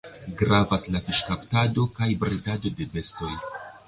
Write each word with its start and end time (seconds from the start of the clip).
Gravas 0.37 0.87
la 0.95 1.01
fiŝkaptado 1.09 1.85
kaj 1.99 2.07
bredado 2.23 2.73
de 2.81 2.89
bestoj. 2.97 3.31